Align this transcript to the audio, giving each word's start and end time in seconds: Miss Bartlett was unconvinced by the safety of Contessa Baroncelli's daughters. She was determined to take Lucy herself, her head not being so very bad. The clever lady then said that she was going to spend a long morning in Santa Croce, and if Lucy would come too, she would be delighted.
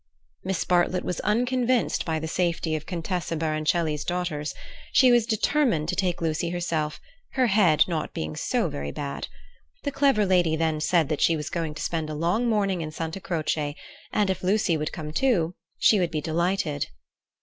Miss 0.43 0.63
Bartlett 0.63 1.03
was 1.05 1.19
unconvinced 1.19 2.05
by 2.05 2.17
the 2.17 2.27
safety 2.27 2.75
of 2.75 2.87
Contessa 2.87 3.35
Baroncelli's 3.35 4.03
daughters. 4.03 4.55
She 4.91 5.11
was 5.11 5.27
determined 5.27 5.89
to 5.89 5.95
take 5.95 6.23
Lucy 6.23 6.49
herself, 6.49 6.99
her 7.33 7.45
head 7.45 7.83
not 7.87 8.11
being 8.11 8.35
so 8.35 8.67
very 8.67 8.91
bad. 8.91 9.27
The 9.83 9.91
clever 9.91 10.25
lady 10.25 10.55
then 10.55 10.81
said 10.81 11.07
that 11.09 11.21
she 11.21 11.35
was 11.37 11.51
going 11.51 11.75
to 11.75 11.83
spend 11.83 12.09
a 12.09 12.15
long 12.15 12.49
morning 12.49 12.81
in 12.81 12.89
Santa 12.89 13.21
Croce, 13.21 13.75
and 14.11 14.31
if 14.31 14.41
Lucy 14.41 14.75
would 14.75 14.91
come 14.91 15.13
too, 15.13 15.53
she 15.77 15.99
would 15.99 16.09
be 16.09 16.19
delighted. 16.19 16.87